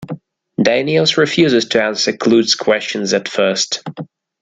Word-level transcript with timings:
Daniels 0.59 1.15
refuses 1.17 1.65
to 1.65 1.83
answer 1.83 2.13
Klute's 2.13 2.55
questions 2.55 3.13
at 3.13 3.29
first. 3.29 3.83